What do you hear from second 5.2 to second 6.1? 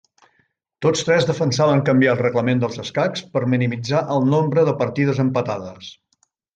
empatades.